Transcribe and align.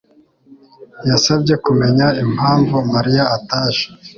yasabye 1.09 1.53
kumenya 1.65 2.07
impamvu 2.23 2.75
Mariya 2.93 3.23
ataje. 3.37 3.85